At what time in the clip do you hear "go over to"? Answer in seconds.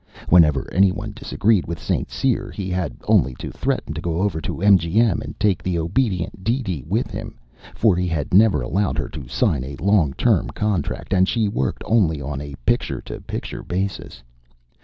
4.01-4.55